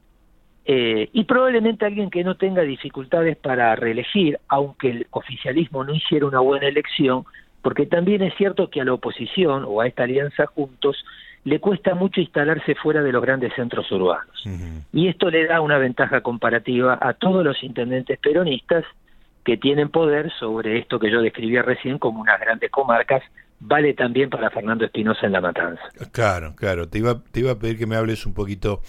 eh, 0.64 1.08
y 1.12 1.22
probablemente 1.22 1.86
alguien 1.86 2.10
que 2.10 2.24
no 2.24 2.34
tenga 2.34 2.62
dificultades 2.62 3.36
para 3.36 3.76
reelegir, 3.76 4.40
aunque 4.48 4.90
el 4.90 5.06
oficialismo 5.12 5.84
no 5.84 5.94
hiciera 5.94 6.26
una 6.26 6.40
buena 6.40 6.66
elección, 6.66 7.24
porque 7.62 7.86
también 7.86 8.22
es 8.22 8.34
cierto 8.34 8.70
que 8.70 8.80
a 8.80 8.84
la 8.84 8.94
oposición 8.94 9.64
o 9.64 9.80
a 9.80 9.86
esta 9.86 10.02
alianza 10.02 10.46
juntos 10.46 11.04
le 11.44 11.60
cuesta 11.60 11.94
mucho 11.94 12.20
instalarse 12.20 12.74
fuera 12.74 13.04
de 13.04 13.12
los 13.12 13.22
grandes 13.22 13.52
centros 13.54 13.90
urbanos. 13.92 14.44
Y 14.92 15.06
esto 15.06 15.30
le 15.30 15.46
da 15.46 15.60
una 15.60 15.78
ventaja 15.78 16.22
comparativa 16.22 16.98
a 17.00 17.12
todos 17.12 17.44
los 17.44 17.62
intendentes 17.62 18.18
peronistas 18.18 18.84
que 19.46 19.56
tienen 19.56 19.90
poder 19.90 20.32
sobre 20.40 20.76
esto 20.76 20.98
que 20.98 21.08
yo 21.08 21.22
describía 21.22 21.62
recién 21.62 21.98
como 22.00 22.20
unas 22.20 22.40
grandes 22.40 22.68
comarcas, 22.68 23.22
vale 23.60 23.94
también 23.94 24.28
para 24.28 24.50
Fernando 24.50 24.84
Espinosa 24.84 25.24
en 25.24 25.32
La 25.32 25.40
Matanza. 25.40 25.82
Claro, 26.10 26.56
claro. 26.56 26.88
Te 26.88 26.98
iba, 26.98 27.22
te 27.30 27.40
iba 27.40 27.52
a 27.52 27.58
pedir 27.60 27.78
que 27.78 27.86
me 27.86 27.94
hables 27.94 28.26
un 28.26 28.34
poquito 28.34 28.82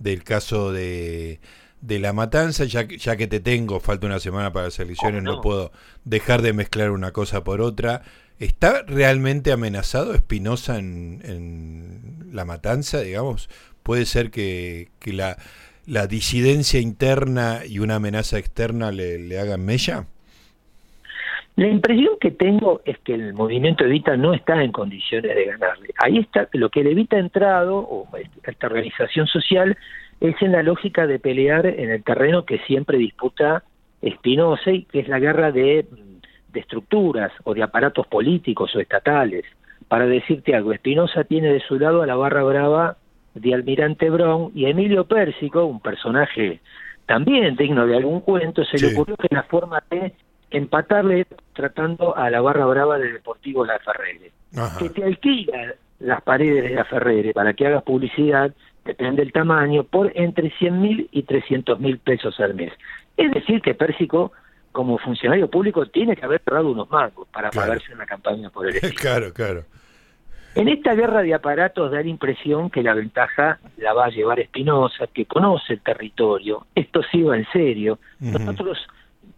del 0.00 0.24
caso 0.24 0.72
de, 0.72 1.38
de 1.80 2.00
La 2.00 2.12
Matanza, 2.12 2.64
ya, 2.64 2.82
ya 2.82 3.16
que 3.16 3.28
te 3.28 3.38
tengo, 3.38 3.78
falta 3.78 4.08
una 4.08 4.18
semana 4.18 4.52
para 4.52 4.64
las 4.64 4.80
elecciones, 4.80 5.22
no? 5.22 5.40
puedo 5.40 5.70
dejar 6.04 6.42
de 6.42 6.54
mezclar 6.54 6.90
una 6.90 7.12
cosa 7.12 7.44
por 7.44 7.60
otra. 7.60 8.02
¿Está 8.40 8.82
realmente 8.82 9.52
amenazado 9.52 10.12
Espinosa 10.12 10.78
en, 10.78 11.20
en 11.22 12.30
La 12.32 12.44
Matanza, 12.44 13.00
digamos? 13.00 13.48
¿Puede 13.84 14.06
ser 14.06 14.32
que, 14.32 14.88
que 14.98 15.12
la 15.12 15.36
la 15.86 16.06
disidencia 16.06 16.80
interna 16.80 17.60
y 17.66 17.78
una 17.78 17.96
amenaza 17.96 18.38
externa 18.38 18.90
le, 18.92 19.38
hagan 19.38 19.64
mella? 19.64 20.06
La 21.56 21.68
impresión 21.68 22.14
que 22.20 22.30
tengo 22.30 22.80
es 22.84 22.98
que 22.98 23.14
el 23.14 23.34
movimiento 23.34 23.84
Evita 23.84 24.16
no 24.16 24.32
está 24.32 24.62
en 24.62 24.72
condiciones 24.72 25.34
de 25.34 25.44
ganarle. 25.44 25.90
Ahí 25.98 26.18
está, 26.18 26.48
lo 26.52 26.70
que 26.70 26.80
el 26.80 26.86
Evita 26.88 27.16
ha 27.16 27.20
entrado, 27.20 27.76
o 27.78 28.08
esta 28.44 28.66
organización 28.66 29.26
social, 29.26 29.76
es 30.20 30.34
en 30.40 30.52
la 30.52 30.62
lógica 30.62 31.06
de 31.06 31.18
pelear 31.18 31.66
en 31.66 31.90
el 31.90 32.02
terreno 32.02 32.44
que 32.44 32.58
siempre 32.60 32.98
disputa 32.98 33.64
Espinosa, 34.00 34.70
y 34.70 34.84
que 34.84 35.00
es 35.00 35.08
la 35.08 35.18
guerra 35.18 35.52
de, 35.52 35.84
de 36.52 36.60
estructuras 36.60 37.32
o 37.44 37.52
de 37.52 37.62
aparatos 37.62 38.06
políticos 38.06 38.74
o 38.74 38.80
estatales. 38.80 39.44
Para 39.88 40.06
decirte 40.06 40.54
algo, 40.54 40.72
Espinosa 40.72 41.24
tiene 41.24 41.52
de 41.52 41.60
su 41.60 41.78
lado 41.78 42.02
a 42.02 42.06
la 42.06 42.16
barra 42.16 42.42
brava 42.42 42.96
de 43.34 43.54
Almirante 43.54 44.10
Brown 44.10 44.50
y 44.54 44.66
Emilio 44.66 45.04
Pérsico, 45.04 45.64
un 45.64 45.80
personaje 45.80 46.60
también 47.06 47.56
digno 47.56 47.86
de 47.86 47.96
algún 47.96 48.20
cuento, 48.20 48.64
se 48.64 48.78
le 48.78 48.94
ocurrió 48.94 49.16
que 49.16 49.28
la 49.30 49.42
forma 49.44 49.82
de 49.90 50.14
empatarle 50.50 51.26
tratando 51.54 52.16
a 52.16 52.30
la 52.30 52.40
barra 52.40 52.66
brava 52.66 52.98
del 52.98 53.14
Deportivo 53.14 53.64
La 53.64 53.78
Ferrere, 53.78 54.32
que 54.78 54.90
te 54.90 55.04
alquila 55.04 55.74
las 56.00 56.22
paredes 56.22 56.64
de 56.64 56.70
La 56.70 56.84
Ferrere 56.84 57.32
para 57.32 57.54
que 57.54 57.66
hagas 57.66 57.82
publicidad, 57.82 58.52
depende 58.84 59.22
del 59.22 59.32
tamaño, 59.32 59.84
por 59.84 60.12
entre 60.14 60.50
100 60.50 60.80
mil 60.80 61.08
y 61.12 61.22
300 61.22 61.78
mil 61.78 61.98
pesos 61.98 62.38
al 62.40 62.54
mes. 62.54 62.72
Es 63.16 63.30
decir, 63.32 63.60
que 63.60 63.74
Pérsico, 63.74 64.32
como 64.72 64.98
funcionario 64.98 65.50
público, 65.50 65.86
tiene 65.86 66.16
que 66.16 66.24
haber 66.24 66.40
cerrado 66.42 66.70
unos 66.70 66.90
mangos 66.90 67.28
para 67.28 67.50
pagarse 67.50 67.92
una 67.92 68.06
campaña 68.06 68.50
por 68.50 68.68
el 68.68 68.76
estilo. 68.76 68.94
Claro, 68.96 69.32
claro. 69.32 69.64
En 70.54 70.68
esta 70.68 70.94
guerra 70.94 71.22
de 71.22 71.32
aparatos 71.32 71.92
da 71.92 72.02
la 72.02 72.08
impresión 72.08 72.70
que 72.70 72.82
la 72.82 72.94
ventaja 72.94 73.60
la 73.76 73.92
va 73.92 74.06
a 74.06 74.10
llevar 74.10 74.40
Espinosa, 74.40 75.06
que 75.06 75.26
conoce 75.26 75.74
el 75.74 75.80
territorio. 75.80 76.66
Esto 76.74 77.02
sí 77.10 77.22
va 77.22 77.36
en 77.36 77.46
serio. 77.52 77.98
Nosotros 78.18 78.78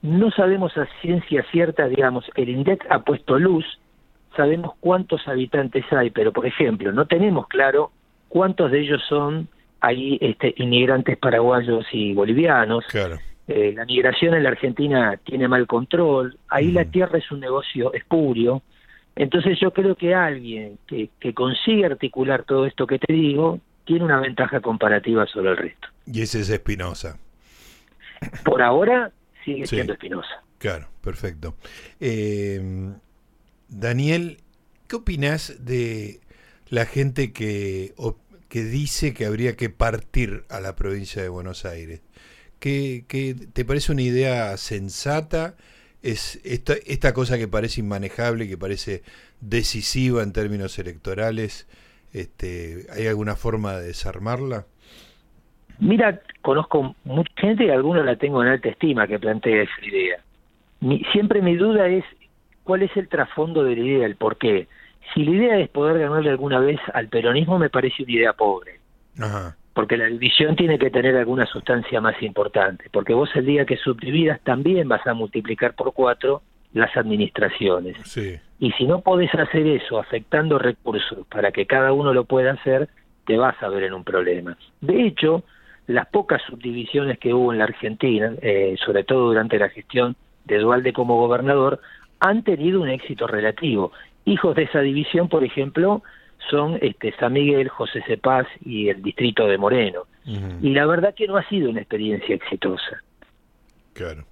no 0.01 0.31
sabemos 0.31 0.77
a 0.77 0.89
ciencia 1.01 1.45
cierta, 1.51 1.87
digamos, 1.87 2.25
el 2.35 2.49
INDEC 2.49 2.87
ha 2.91 3.01
puesto 3.01 3.39
luz, 3.39 3.65
sabemos 4.37 4.73
cuántos 4.81 5.27
habitantes 5.29 5.85
hay, 5.93 6.11
pero 6.11 6.33
por 6.33 6.47
ejemplo, 6.47 6.93
no 6.93 7.07
tenemos 7.07 7.47
claro 7.47 7.93
cuántos 8.29 8.71
de 8.71 8.81
ellos 8.81 9.03
son 9.09 9.49
ahí 9.81 10.19
este, 10.21 10.55
inmigrantes 10.57 11.19
paraguayos 11.19 11.85
y 11.93 12.15
bolivianos. 12.15 12.85
Claro. 12.87 13.19
Eh, 13.49 13.73
la 13.77 13.85
migración 13.85 14.35
en 14.35 14.45
la 14.45 14.51
Argentina 14.51 15.19
tiene 15.25 15.47
mal 15.47 15.67
control, 15.67 16.39
ahí 16.49 16.71
la 16.73 16.85
tierra 16.85 17.19
es 17.19 17.31
un 17.31 17.41
negocio 17.41 17.93
espurio, 17.93 18.63
entonces 19.17 19.59
yo 19.61 19.73
creo 19.73 19.95
que 19.95 20.15
alguien 20.15 20.79
que, 20.87 21.11
que 21.21 21.35
consigue 21.35 21.87
articular 21.87 22.45
todo 22.45 22.67
esto 22.67 22.87
que 22.87 22.99
te 22.99 23.13
digo 23.13 23.61
tiene 23.85 24.05
una 24.05 24.21
ventaja 24.21 24.61
comparativa 24.61 25.27
sobre 25.27 25.51
el 25.51 25.57
resto. 25.57 25.89
Y 26.07 26.23
ese 26.23 26.41
es 26.41 26.51
Espinosa. 26.51 27.19
Por 28.45 28.63
ahora 28.63 29.11
sigue 29.45 29.67
siendo 29.67 29.93
Espinosa. 29.93 30.43
Claro, 30.59 30.89
perfecto. 31.01 31.57
Eh, 32.01 32.93
Daniel, 33.69 34.39
¿qué 34.89 34.97
opinas 34.97 35.65
de 35.65 36.21
la 36.69 36.87
gente 36.87 37.33
que, 37.33 37.95
que 38.49 38.65
dice 38.65 39.13
que 39.13 39.27
habría 39.27 39.57
que 39.57 39.71
partir 39.71 40.45
a 40.49 40.61
la 40.61 40.77
provincia 40.77 41.21
de 41.23 41.29
Buenos 41.29 41.65
Aires? 41.65 42.01
¿Qué, 42.61 43.05
qué 43.09 43.35
te 43.53 43.65
parece 43.65 43.91
una 43.91 44.03
idea 44.03 44.57
sensata? 44.57 45.57
Es 46.03 46.41
esta, 46.45 46.75
esta 46.87 47.15
cosa 47.15 47.39
que 47.39 47.49
parece 47.49 47.81
inmanejable, 47.81 48.49
que 48.49 48.59
parece 48.59 49.03
decisiva 49.41 50.23
en 50.23 50.33
términos 50.33 50.79
electorales, 50.79 51.69
este, 52.13 52.87
¿hay 52.93 53.07
alguna 53.07 53.37
forma 53.37 53.75
de 53.75 53.89
desarmarla? 53.89 54.67
Mira, 55.79 56.21
conozco 56.43 56.95
mucha 57.05 57.33
gente 57.37 57.65
y 57.65 57.71
alguna 57.71 58.03
la 58.03 58.17
tengo 58.17 58.43
en 58.43 58.51
alta 58.51 58.69
estima 58.69 59.07
que 59.07 59.19
plantea 59.19 59.63
esa 59.63 59.85
idea. 59.85 60.21
siempre 61.13 61.41
mi 61.41 61.57
duda 61.57 61.89
es 61.89 62.05
cuál 62.65 62.83
es 62.83 62.97
el 62.97 63.09
trasfondo 63.09 63.65
de 63.65 63.77
la 63.77 63.83
idea, 63.83 64.07
el 64.07 64.17
por 64.17 64.37
qué. 64.37 64.69
Si 65.13 65.25
la 65.25 65.31
idea 65.31 65.59
es 65.59 65.69
poder 65.69 65.99
ganarle 65.99 66.31
alguna 66.31 66.61
vez 66.61 66.79
al 66.95 67.09
peronismo, 67.09 67.59
me 67.59 67.71
parece 67.71 68.03
una 68.03 68.13
idea 68.13 68.33
pobre. 68.33 68.79
Porque 69.75 69.97
la 69.97 70.07
división 70.07 70.55
tiene 70.55 70.79
que 70.79 70.91
tener 70.91 71.17
alguna 71.17 71.47
sustancia 71.47 72.01
más 72.01 72.21
importante. 72.23 72.85
Porque 72.93 73.15
vos 73.15 73.31
el 73.35 73.47
día 73.47 73.65
que 73.65 73.77
subdividas 73.77 74.41
también 74.43 74.89
vas 74.89 75.07
a 75.07 75.15
multiplicar 75.15 75.75
por 75.75 75.93
cuatro 75.95 76.43
las 76.75 76.97
administraciones. 76.97 77.97
Y 78.59 78.73
si 78.73 78.85
no 78.85 79.01
podés 79.01 79.35
hacer 79.35 79.67
eso 79.67 79.99
afectando 79.99 80.59
recursos 80.59 81.27
para 81.29 81.53
que 81.53 81.67
cada 81.67 81.93
uno 81.93 82.15
lo 82.15 82.25
pueda 82.25 82.53
hacer, 82.53 82.89
te 83.27 83.37
vas 83.37 83.61
a 83.63 83.69
ver 83.69 83.85
en 83.85 83.93
un 83.93 84.05
problema. 84.05 84.57
De 84.81 85.07
hecho, 85.07 85.45
las 85.87 86.07
pocas 86.09 86.41
subdivisiones 86.43 87.19
que 87.19 87.35
hubo 87.35 87.53
en 87.53 87.59
la 87.59 87.65
Argentina, 87.65 88.33
eh, 88.41 88.77
sobre 88.85 89.05
todo 89.05 89.27
durante 89.27 89.59
la 89.59 89.69
gestión 89.69 90.17
de 90.45 90.59
Dualde 90.59 90.93
como 90.93 91.19
gobernador, 91.19 91.81
han 92.21 92.43
tenido 92.43 92.81
un 92.81 92.89
éxito 92.89 93.27
relativo. 93.27 93.93
Hijos 94.25 94.55
de 94.55 94.63
esa 94.63 94.81
división, 94.81 95.29
por 95.29 95.45
ejemplo, 95.45 96.03
son 96.51 96.79
este, 96.81 97.15
San 97.19 97.33
Miguel, 97.33 97.69
José 97.69 98.03
Cepaz 98.07 98.47
y 98.65 98.89
el 98.89 99.03
distrito 99.03 99.47
de 99.47 99.59
Moreno. 99.59 100.07
Y 100.25 100.71
la 100.71 100.87
verdad 100.87 101.15
que 101.15 101.27
no 101.27 101.37
ha 101.37 101.49
sido 101.49 101.69
una 101.69 101.81
experiencia 101.81 102.35
exitosa. 102.35 103.03
Claro. 103.93 104.25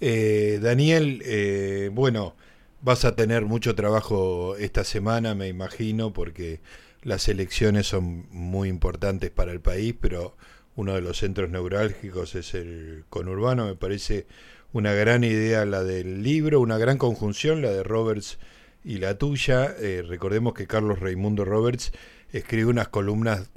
Eh, 0.00 0.58
Daniel, 0.60 1.22
eh, 1.24 1.88
bueno, 1.90 2.34
vas 2.82 3.04
a 3.04 3.16
tener 3.16 3.46
mucho 3.46 3.74
trabajo 3.74 4.56
esta 4.56 4.84
semana, 4.84 5.34
me 5.34 5.48
imagino, 5.48 6.12
porque 6.12 6.60
las 7.02 7.28
elecciones 7.28 7.86
son 7.86 8.26
muy 8.30 8.68
importantes 8.68 9.30
para 9.30 9.52
el 9.52 9.60
país, 9.60 9.94
pero 9.98 10.36
uno 10.76 10.94
de 10.94 11.00
los 11.00 11.18
centros 11.18 11.50
neurálgicos 11.50 12.34
es 12.34 12.54
el 12.54 13.04
conurbano. 13.08 13.66
Me 13.66 13.74
parece 13.74 14.26
una 14.72 14.92
gran 14.92 15.24
idea 15.24 15.64
la 15.64 15.82
del 15.84 16.22
libro, 16.22 16.60
una 16.60 16.78
gran 16.78 16.98
conjunción, 16.98 17.62
la 17.62 17.70
de 17.70 17.82
Roberts 17.82 18.38
y 18.84 18.98
la 18.98 19.18
tuya. 19.18 19.74
Eh, 19.78 20.02
recordemos 20.06 20.54
que 20.54 20.66
Carlos 20.66 21.00
Raimundo 21.00 21.44
Roberts 21.44 21.92
escribe 22.32 22.66
unas 22.70 22.88
columnas, 22.88 23.50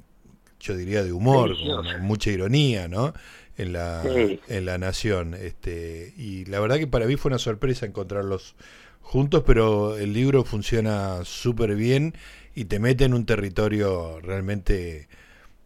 yo 0.59 0.75
diría, 0.75 1.03
de 1.03 1.11
humor, 1.11 1.55
con 1.57 2.01
mucha 2.01 2.31
ironía, 2.31 2.87
¿no? 2.87 3.13
En 3.57 3.73
la, 3.73 4.03
en 4.47 4.65
la 4.65 4.77
Nación. 4.77 5.33
Este, 5.33 6.13
y 6.17 6.45
la 6.45 6.59
verdad 6.59 6.77
que 6.77 6.87
para 6.87 7.05
mí 7.05 7.15
fue 7.15 7.29
una 7.29 7.39
sorpresa 7.39 7.85
encontrarlos 7.85 8.55
juntos, 9.01 9.43
pero 9.45 9.97
el 9.97 10.13
libro 10.13 10.43
funciona 10.43 11.23
súper 11.23 11.75
bien 11.75 12.15
y 12.53 12.65
te 12.65 12.79
mete 12.79 13.05
en 13.05 13.13
un 13.13 13.25
territorio 13.25 14.19
realmente 14.19 15.07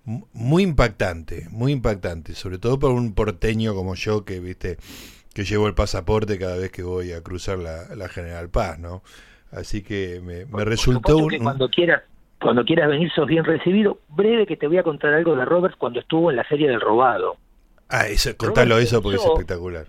muy 0.05 0.63
impactante, 0.63 1.47
muy 1.49 1.71
impactante, 1.71 2.35
sobre 2.35 2.57
todo 2.57 2.79
para 2.79 2.93
un 2.93 3.13
porteño 3.13 3.75
como 3.75 3.95
yo 3.95 4.25
que, 4.25 4.39
viste, 4.39 4.77
que 5.33 5.45
llevo 5.45 5.67
el 5.67 5.75
pasaporte 5.75 6.37
cada 6.37 6.57
vez 6.57 6.71
que 6.71 6.83
voy 6.83 7.11
a 7.11 7.21
cruzar 7.21 7.59
la 7.59 8.09
General 8.09 8.49
Paz, 8.49 8.79
¿no? 8.79 9.03
Así 9.51 9.83
que 9.83 10.21
me, 10.21 10.65
resultó 10.65 11.17
un... 11.17 11.37
cuando 11.39 11.69
quieras 11.69 12.03
cuando 12.39 12.63
quieras 12.63 12.89
venir 12.89 13.11
sos 13.11 13.27
bien 13.27 13.43
recibido. 13.43 13.99
Breve 14.09 14.45
que 14.45 14.55
te 14.55 14.67
voy 14.67 14.77
a 14.77 14.83
contar 14.83 15.13
algo 15.13 15.35
de 15.35 15.45
Robert 15.45 15.75
cuando 15.77 15.99
estuvo 15.99 16.29
en 16.29 16.37
la 16.37 16.43
Feria 16.43 16.69
del 16.69 16.79
Robado. 16.79 17.35
Ah, 17.89 18.07
eso, 18.07 18.35
contalo 18.37 18.77
eso 18.77 19.01
porque 19.01 19.17
es 19.17 19.25
espectacular. 19.25 19.87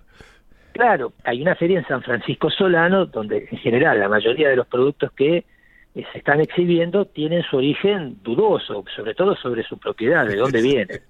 Claro, 0.73 1.13
hay 1.23 1.41
una 1.41 1.55
feria 1.55 1.79
en 1.79 1.87
San 1.87 2.01
Francisco 2.01 2.49
Solano 2.49 3.05
donde 3.05 3.47
en 3.51 3.57
general 3.59 3.99
la 3.99 4.09
mayoría 4.09 4.49
de 4.49 4.55
los 4.55 4.67
productos 4.67 5.11
que 5.11 5.37
eh, 5.37 6.05
se 6.11 6.17
están 6.17 6.39
exhibiendo 6.39 7.05
tienen 7.05 7.43
su 7.43 7.57
origen 7.57 8.17
dudoso, 8.23 8.83
sobre 8.95 9.13
todo 9.13 9.35
sobre 9.35 9.63
su 9.63 9.77
propiedad, 9.77 10.25
de 10.25 10.37
dónde 10.37 10.61
vienen. 10.61 11.01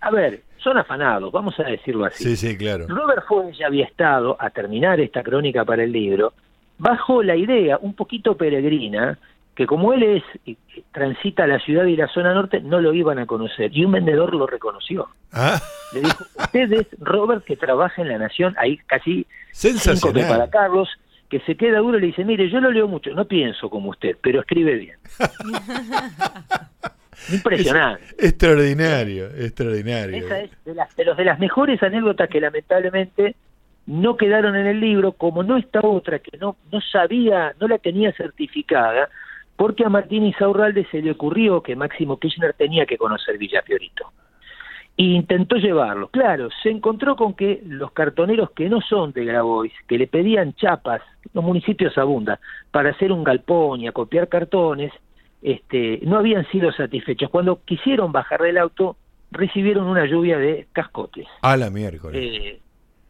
A 0.00 0.10
ver, 0.10 0.42
son 0.58 0.78
afanados, 0.78 1.32
vamos 1.32 1.58
a 1.58 1.64
decirlo 1.64 2.04
así. 2.04 2.24
Sí, 2.24 2.36
sí, 2.36 2.56
claro. 2.56 2.86
Robert 2.88 3.24
Fue 3.26 3.52
ya 3.52 3.66
había 3.66 3.84
estado 3.84 4.36
a 4.38 4.50
terminar 4.50 5.00
esta 5.00 5.22
crónica 5.22 5.64
para 5.64 5.82
el 5.82 5.92
libro 5.92 6.32
bajo 6.80 7.22
la 7.22 7.36
idea 7.36 7.78
un 7.80 7.94
poquito 7.94 8.36
peregrina 8.36 9.18
que 9.54 9.66
como 9.66 9.92
él 9.92 10.02
es 10.02 10.56
transita 10.92 11.46
la 11.46 11.58
ciudad 11.58 11.84
y 11.84 11.94
la 11.94 12.08
zona 12.08 12.32
norte 12.32 12.60
no 12.60 12.80
lo 12.80 12.94
iban 12.94 13.18
a 13.18 13.26
conocer. 13.26 13.76
Y 13.76 13.84
un 13.84 13.92
vendedor 13.92 14.34
lo 14.34 14.46
reconoció. 14.46 15.08
Ah. 15.32 15.60
le 15.92 16.00
dijo 16.00 16.24
usted 16.38 16.72
es 16.72 16.86
Robert 16.98 17.44
que 17.44 17.56
trabaja 17.56 18.00
en 18.00 18.08
la 18.08 18.18
Nación 18.18 18.54
ahí 18.58 18.78
casi 18.86 19.26
cinco 19.52 20.12
para 20.12 20.48
Carlos 20.48 20.88
que 21.28 21.40
se 21.40 21.56
queda 21.56 21.78
duro 21.78 21.98
y 21.98 22.00
le 22.00 22.06
dice 22.08 22.24
mire 22.24 22.50
yo 22.50 22.60
lo 22.60 22.72
leo 22.72 22.88
mucho 22.88 23.10
no 23.10 23.26
pienso 23.26 23.70
como 23.70 23.90
usted 23.90 24.16
pero 24.20 24.40
escribe 24.40 24.74
bien 24.74 24.96
impresionante. 27.32 28.02
Extraordinario 28.18 29.26
extraordinario. 29.26 30.16
Esa 30.16 30.40
es 30.40 30.50
de 30.64 30.74
las 30.74 30.96
de 30.96 31.24
las 31.24 31.38
mejores 31.38 31.80
anécdotas 31.80 32.28
que 32.28 32.40
lamentablemente 32.40 33.36
no 33.90 34.16
quedaron 34.16 34.54
en 34.54 34.68
el 34.68 34.78
libro, 34.78 35.12
como 35.12 35.42
no 35.42 35.56
está 35.56 35.80
otra 35.82 36.20
que 36.20 36.38
no, 36.38 36.56
no 36.70 36.80
sabía, 36.80 37.54
no 37.60 37.66
la 37.66 37.78
tenía 37.78 38.12
certificada, 38.12 39.08
porque 39.56 39.84
a 39.84 39.88
Martín 39.88 40.24
Isaurralde 40.24 40.86
se 40.92 41.02
le 41.02 41.10
ocurrió 41.10 41.60
que 41.60 41.74
Máximo 41.74 42.16
Kirchner 42.18 42.52
tenía 42.52 42.86
que 42.86 42.96
conocer 42.96 43.36
Villa 43.36 43.62
Fiorito. 43.62 44.12
E 44.96 45.02
intentó 45.02 45.56
llevarlo. 45.56 46.06
Claro, 46.08 46.50
se 46.62 46.70
encontró 46.70 47.16
con 47.16 47.34
que 47.34 47.62
los 47.66 47.90
cartoneros 47.90 48.52
que 48.52 48.68
no 48.68 48.80
son 48.80 49.12
de 49.12 49.24
Grabois, 49.24 49.72
que 49.88 49.98
le 49.98 50.06
pedían 50.06 50.54
chapas, 50.54 51.02
los 51.34 51.42
municipios 51.42 51.98
abundan, 51.98 52.38
para 52.70 52.90
hacer 52.90 53.10
un 53.10 53.24
galpón 53.24 53.80
y 53.80 53.88
a 53.88 53.92
copiar 53.92 54.28
cartones, 54.28 54.92
este, 55.42 55.98
no 56.04 56.16
habían 56.16 56.46
sido 56.52 56.70
satisfechos. 56.70 57.28
Cuando 57.28 57.60
quisieron 57.64 58.12
bajar 58.12 58.40
del 58.40 58.58
auto, 58.58 58.96
recibieron 59.32 59.88
una 59.88 60.06
lluvia 60.06 60.38
de 60.38 60.68
cascotes. 60.72 61.26
A 61.42 61.56
la 61.56 61.70
miércoles. 61.70 62.20
Eh, 62.22 62.60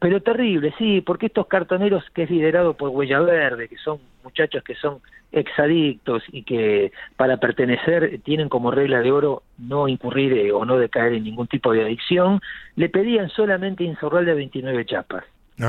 pero 0.00 0.22
terrible, 0.22 0.72
sí, 0.78 1.02
porque 1.02 1.26
estos 1.26 1.46
cartoneros 1.46 2.02
que 2.14 2.22
es 2.22 2.30
liderado 2.30 2.72
por 2.74 2.88
Huella 2.88 3.20
Verde, 3.20 3.68
que 3.68 3.76
son 3.76 4.00
muchachos 4.24 4.64
que 4.64 4.74
son 4.74 5.00
exadictos 5.30 6.22
y 6.32 6.42
que 6.42 6.90
para 7.16 7.36
pertenecer 7.36 8.18
tienen 8.24 8.48
como 8.48 8.70
regla 8.70 9.00
de 9.02 9.12
oro 9.12 9.42
no 9.58 9.88
incurrir 9.88 10.32
eh, 10.32 10.52
o 10.52 10.64
no 10.64 10.78
decaer 10.78 11.12
en 11.12 11.24
ningún 11.24 11.46
tipo 11.48 11.72
de 11.72 11.82
adicción, 11.82 12.40
le 12.76 12.88
pedían 12.88 13.28
solamente 13.28 13.84
de 13.84 14.34
29 14.34 14.86
chapas. 14.86 15.24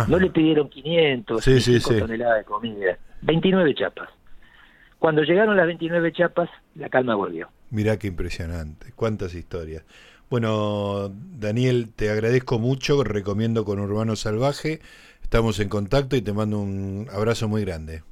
No 0.07 0.17
le 0.17 0.29
pidieron 0.29 0.69
500, 0.69 1.43
sí, 1.43 1.79
toneladas 1.81 2.37
de 2.37 2.43
comida, 2.45 2.97
29 3.23 3.75
chapas. 3.75 4.09
Cuando 4.97 5.23
llegaron 5.23 5.57
las 5.57 5.67
29 5.67 6.13
chapas, 6.13 6.49
la 6.75 6.87
calma 6.87 7.15
volvió. 7.15 7.49
Mirá 7.69 7.97
qué 7.97 8.07
impresionante, 8.07 8.93
cuántas 8.95 9.35
historias. 9.35 9.83
Bueno, 10.31 11.11
Daniel, 11.11 11.89
te 11.93 12.09
agradezco 12.09 12.57
mucho, 12.57 13.03
recomiendo 13.03 13.65
con 13.65 13.81
Urbano 13.81 14.15
Salvaje, 14.15 14.79
estamos 15.21 15.59
en 15.59 15.67
contacto 15.67 16.15
y 16.15 16.21
te 16.21 16.31
mando 16.31 16.57
un 16.59 17.09
abrazo 17.11 17.49
muy 17.49 17.65
grande. 17.65 18.03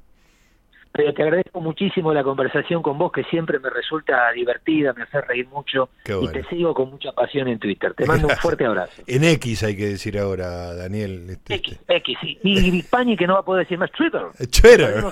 Pero 0.92 1.14
te 1.14 1.24
agradezco 1.24 1.62
muchísimo 1.62 2.14
la 2.14 2.22
conversación 2.22 2.82
con 2.82 2.98
vos, 2.98 3.14
que 3.14 3.24
siempre 3.24 3.58
me 3.60 3.70
resulta 3.70 4.34
divertida, 4.34 4.92
me 4.92 5.04
hace 5.04 5.22
reír 5.22 5.48
mucho 5.48 5.92
y 6.06 6.28
te 6.28 6.44
sigo 6.50 6.74
con 6.74 6.90
mucha 6.90 7.14
pasión 7.14 7.48
en 7.48 7.58
Twitter. 7.58 7.94
Te 7.94 8.06
mando 8.06 8.28
un 8.28 8.36
fuerte 8.36 8.66
abrazo. 8.66 9.02
en 9.08 9.24
X 9.24 9.64
hay 9.64 9.78
que 9.78 9.88
decir 9.88 10.20
ahora, 10.20 10.76
Daniel. 10.76 11.26
Este, 11.30 11.56
X, 11.56 11.80
este. 11.80 11.96
X, 11.96 12.18
sí. 12.20 12.38
Y 12.44 13.16
que 13.16 13.28
no 13.28 13.36
va 13.36 13.40
a 13.40 13.46
poder 13.46 13.64
decir 13.64 13.78
más 13.78 13.92
Twitter. 13.94 14.24
Twitter. 14.52 15.06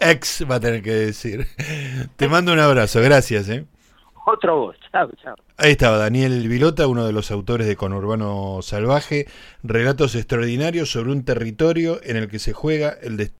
X 0.00 0.46
va 0.50 0.54
a 0.54 0.60
tener 0.60 0.82
que 0.82 0.92
decir. 0.92 1.46
Te 2.16 2.28
mando 2.28 2.54
un 2.54 2.60
abrazo, 2.60 3.02
gracias. 3.02 3.50
¿eh? 3.50 3.66
Otro 4.26 4.56
voz. 4.58 4.76
Chao, 4.90 5.10
chao. 5.22 5.34
Ahí 5.56 5.72
estaba 5.72 5.96
Daniel 5.96 6.48
Vilota, 6.48 6.86
uno 6.86 7.06
de 7.06 7.12
los 7.12 7.30
autores 7.30 7.66
de 7.66 7.76
Conurbano 7.76 8.60
Salvaje, 8.62 9.26
relatos 9.62 10.14
extraordinarios 10.14 10.90
sobre 10.90 11.12
un 11.12 11.24
territorio 11.24 12.00
en 12.02 12.16
el 12.16 12.28
que 12.28 12.38
se 12.38 12.52
juega 12.52 12.90
el 13.02 13.16
destino 13.16 13.22